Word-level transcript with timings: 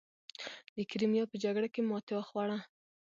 د 0.75 0.77
کریمیا 0.89 1.23
په 1.31 1.35
جګړه 1.43 1.67
کې 1.73 1.81
ماتې 1.89 2.13
وخوړه. 2.15 2.57